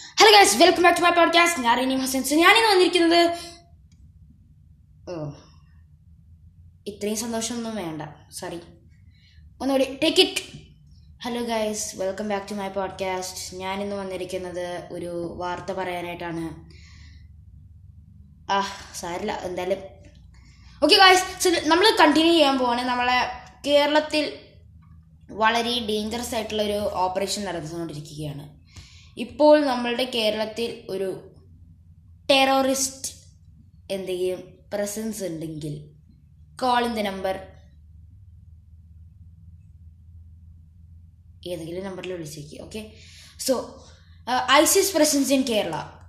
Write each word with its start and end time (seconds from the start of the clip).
Hello 0.00 0.38
guys 0.38 0.56
welcome 0.56 0.82
back 0.82 0.98
to 0.98 1.02
my 1.02 1.10
podcast 1.10 1.60
ഞാൻ 1.62 1.78
Rini 1.78 1.94
Hasan. 1.94 2.22
So 2.22 2.36
ഞാനിന്ന് 2.36 2.68
വന്നിരിക്കുന്നത് 2.68 3.38
ഓ 5.10 5.30
ഇത്രയും 6.86 7.16
സന്തോഷമൊന്നും 7.16 7.76
വേണ്ട. 7.76 8.02
സോറി 8.30 8.60
ഒന്നുകൂടി 9.60 9.98
take 10.02 10.20
it 10.20 10.42
hello 11.24 11.42
guys 11.42 11.96
welcome 11.96 12.28
back 12.28 12.50
to 12.50 12.54
my 12.54 12.68
podcast 12.68 13.56
ഞാനിന്ന് 13.56 13.96
വന്നിരിക്കുന്നത് 13.96 14.88
ഒരു 14.90 15.34
വാർത്ത 15.36 15.72
പറയാനായിട്ടാണ്. 15.72 16.44
ആ 18.52 18.66
സാരില്ല 18.94 19.32
എന്തായാലും. 19.32 19.78
ഓക്കെ 20.84 20.94
ഗായ്സ് 20.96 21.68
നമ്മൾ 21.68 21.96
കണ്ടിന്യൂ 22.00 22.32
ചെയ്യാൻ 22.32 22.58
പോവാണ്. 22.58 22.80
നമ്മളെ 22.80 23.18
കേരളത്തിൽ 23.66 24.38
വളരെ 25.30 25.86
ഡേഞ്ചറസ് 25.88 26.34
ആയിട്ടുള്ള 26.34 26.62
ഒരു 26.62 26.90
ഓപ്പറേഷൻ 26.92 27.44
നടന്നുകൊണ്ടിരിക്കുകയാണ്. 27.44 28.59
ഇപ്പോൾ 29.16 29.66
നമ്മളുടെ 29.66 30.04
കേരളത്തിൽ 30.04 30.86
ഒരു 30.90 31.32
ടെററിസ്റ്റ് 32.30 33.12
എന്തെങ്കിലും 33.90 34.58
പ്രസൻസ് 34.72 35.24
ഉണ്ടെങ്കിൽ 35.24 35.90
കോൾ 36.62 36.84
ഇൻ 36.84 36.94
ദ 36.94 36.98
നമ്പർ 36.98 37.46
ഏതെങ്കിലും 41.48 41.84
നമ്പറിൽ 41.84 42.12
വിളിച്ചേക്ക് 42.12 42.62
okay 42.62 42.92
so 43.38 43.84
ISIS 44.50 44.94
presence 44.94 45.32
in 45.32 45.42
Kerala 45.42 46.00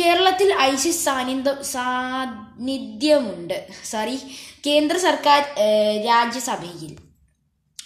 കേരളത്തിൽ 0.00 0.54
ഐസിസ് 0.54 1.04
സാന്നിധ്യം 1.04 1.64
സാന്നിധ്യമുണ്ട്. 1.64 3.68
സോറി 3.84 4.18
കേന്ദ്ര 4.66 4.96
സർക്കാർ 4.96 5.46
രാജ്യസഭയിൽ. 6.06 6.98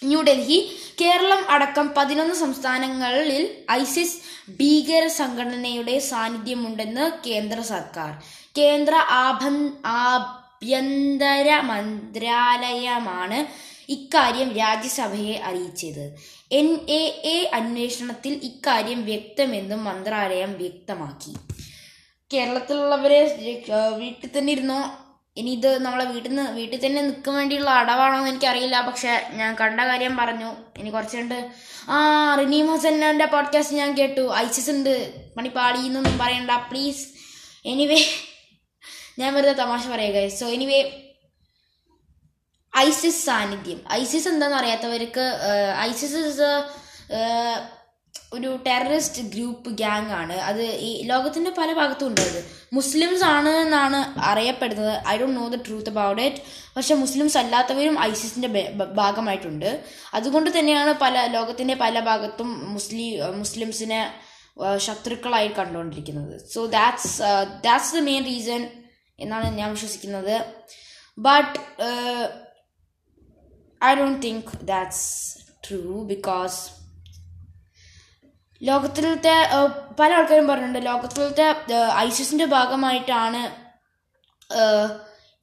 ന്യൂഡൽഹി 0.04 0.76
കേരളം 1.00 1.50
അടക്കം 1.50 1.94
പതിനൊന്ന് 1.96 2.34
സംസ്ഥാനങ്ങളിൽ 2.34 3.64
ഐസിസ് 3.70 4.18
ഭീകര 4.50 5.06
സംഘടനയുടെ 5.06 5.98
സാന്നിധ്യമുണ്ടെന്ന് 5.98 7.28
കേന്ദ്ര 7.28 7.60
സർക്കാർ. 7.60 8.22
കേന്ദ്ര 8.58 8.94
ആഭ 8.94 9.42
ആഭ്യന്തര 9.86 11.60
മന്ത്രാലയമാണ് 11.60 13.46
ഇക്കാര്യം 13.90 14.56
രാജ്യസഭയെ 14.56 15.36
അറിയിച്ചത്. 15.38 16.16
എൻ 16.52 16.78
എ 16.88 17.02
എ 17.24 17.50
അന്വേഷണത്തിൽ 17.54 18.40
ഇക്കാര്യം 18.42 19.04
വ്യക്തമെന്നും 19.04 19.84
മന്ത്രാലയം 19.84 20.52
വ്യക്തമാക്കി. 20.58 21.34
കേരളത്തിലുള്ളവരെ 22.32 23.20
വീട്ടിൽ 23.96 24.38
തന്നെ 24.38 24.52
ഇരുന്നോ? 24.52 25.07
ഇനി 25.38 25.50
ഇത് 25.50 25.70
നമ്മളെ 25.84 26.04
വീട്ടിൽ 26.04 26.28
നിന്ന് 26.28 26.52
വീട്ടിൽ 26.52 26.86
തന്നെ 26.86 27.02
നിൽക്കാൻ 27.02 27.34
വേണ്ടിയുള്ള 27.34 27.70
അടവാണോ 27.70 28.16
എന്ന് 28.18 28.30
എനിക്കറിയില്ല. 28.30 28.80
പക്ഷെ 28.86 29.12
ഞാൻ 29.32 29.54
കണ്ട 29.54 29.80
കാര്യം 29.80 30.16
പറഞ്ഞു. 30.16 30.50
ഇനി 30.78 30.90
കുറച്ചുണ്ട് 30.90 31.38
ആ 31.88 31.98
റിനീം 32.40 32.66
ഹസന്റെ 32.72 33.24
പോഡ്കാസ്റ്റ് 33.24 33.76
ഞാൻ 33.76 33.90
കേട്ടു. 33.98 34.24
ഐസിസ് 34.36 34.70
ഉണ്ട്. 34.70 34.94
പണി 35.36 35.48
പാടി 35.48 35.78
എന്നൊന്നും 35.78 36.18
പറയണ്ട. 36.18 36.50
പ്ലീസ് 36.50 37.04
എനിവേ 37.64 38.00
ഞാൻ 39.18 39.34
വെറുതെ 39.34 39.52
തമാശ 39.52 39.86
പറയുക 39.86 40.28
സോ 40.28 40.46
എനിവേ 40.46 40.80
ഐസിസ് 42.76 43.26
സാന്നിധ്യം. 43.26 43.80
ഐസിസ് 43.92 44.28
എന്താണെന്ന് 44.28 44.58
അറിയാത്തവർക്ക് 44.58 45.24
ഐസിസ് 45.78 46.16
ഇസ് 46.16 46.48
ഒരു 48.36 48.48
ടെററിസ്റ്റ് 48.66 49.22
ഗ്രൂപ്പ് 49.34 49.70
ഗ്യാങ് 49.80 50.10
ആണ്. 50.20 50.34
അത് 50.48 50.62
ഈ 50.88 50.90
ലോകത്തിന്റെ 51.10 51.50
പല 51.58 51.68
ഭാഗത്തും 51.78 52.08
ഉണ്ട് 52.08 52.26
മുസ്ലിംസ് 52.78 53.24
ആണ് 53.36 53.52
എന്നാണ് 53.64 54.00
അറിയപ്പെടുന്നത്. 54.30 54.94
I 55.08 55.14
don't 55.20 55.38
know 55.40 55.46
the 55.54 55.58
truth 55.66 55.92
about 55.94 56.22
it 56.28 56.42
പക്ഷെ 56.76 56.94
മുസ്ലിംസ് 57.02 57.38
അല്ലാത്തവരും 57.42 57.96
ഐസിസിന്റെ 58.10 58.48
ഭാഗമായിട്ടുണ്ട്. 59.00 59.70
അതുകൊണ്ട് 60.14 60.50
തന്നെയാണ് 60.58 60.92
പല 61.04 61.26
ലോകത്തിന്റെ 61.36 61.76
പല 61.84 62.00
ഭാഗത്തും 62.10 62.50
മുസ്ലി 62.74 63.06
മുസ്ലിംസിനെ 63.42 64.00
ശത്രുക്കളായി 64.86 65.50
കണ്ടുകൊണ്ടിരിക്കുന്നത്. 65.58 66.36
So 66.54 66.60
that's 66.66 67.12
that's 67.66 67.94
the 67.96 68.02
main 68.10 68.22
reason 68.30 68.62
എന്നാണ് 69.24 69.48
ഞാൻ 69.58 69.68
വിശ്വസിക്കുന്നത്. 69.76 70.34
But 71.18 71.54
I 73.80 73.92
don't 74.00 74.20
think 74.26 74.50
that's 74.72 75.06
true 75.66 75.82
because 76.12 76.58
ലോകത്തിലത്തെ 78.62 79.34
പല 80.00 80.10
ആൾക്കാരും 80.18 80.48
പറഞ്ഞിട്ടുണ്ട്. 80.48 80.86
ലോകത്തിലത്തെ 80.90 81.46
ഐസിസിന്റെ 82.06 82.46
ഭാഗമായിട്ടാണ് 82.56 83.42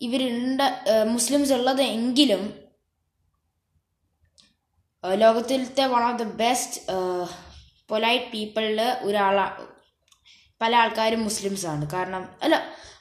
ഇവരുണ്ട് 0.01 0.63
മുസ്ലിംസ് 1.05 1.53
ഉള്ളത് 1.53 1.81
എങ്കിലും 1.81 2.43
ലോകത്തിലത്തെ 5.03 5.83
one 5.93 6.03
of 6.03 6.19
the 6.19 6.25
best 6.43 6.81
polite 7.89 8.29
പീപ്പിളിൽ 8.33 8.79
ഒരാളാ 9.07 9.47
പല 10.61 10.75
ആൾക്കാരും 10.75 11.21
മുസ്ലിംസ് 11.23 11.65
ആണ് 11.73 11.85
കാരണം 11.93 12.23
അല്ല 12.43 12.55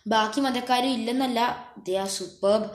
ബാക്കി 0.06 0.40
മതക്കാരും 0.40 0.90
ഇല്ലെന്നല്ല 0.98 1.40
ദേ 1.86 1.94
ആർ 1.98 2.08
സൂപ്പർബ് 2.16 2.66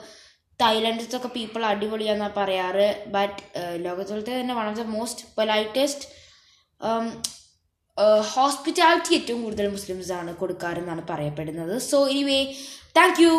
തായ്ലൻഡിലത്തൊക്കെ 0.60 1.28
പീപ്പിൾ 1.28 1.62
അടിപൊളിയാന്നാണ് 1.66 2.34
പറയാറ്. 2.36 2.88
ബട്ട് 3.06 3.38
ലോകത്തിലത്തെ 3.84 4.32
തന്നെ 4.40 4.54
one 4.54 4.66
of 4.70 4.78
the 4.80 4.86
most 4.96 5.24
politest 5.36 6.06
hospitality 8.34 9.12
ഏറ്റവും 9.14 9.40
കൂടുതൽ 9.44 9.66
മുസ്ലിംസാണ് 9.68 10.30
കൊടുക്കാറെന്നാണ് 10.36 11.02
പറയപ്പെടുന്നത്. 11.10 11.74
So 11.90 11.98
anyway 12.12 12.38
thank 12.98 13.20
you 13.24 13.32